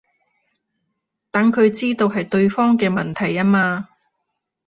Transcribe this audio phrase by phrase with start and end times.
[1.29, 3.89] 等佢知道係對方嘅問題吖嘛